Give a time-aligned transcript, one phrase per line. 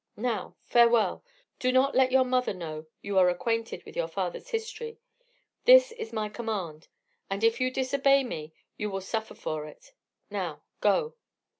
[0.17, 1.23] Now farewell!
[1.59, 4.97] Do not let your mother know you are acquainted with your father's history;
[5.65, 6.87] this is my command,
[7.29, 9.93] and if you disobey me you will suffer for it.
[10.31, 11.17] Now go."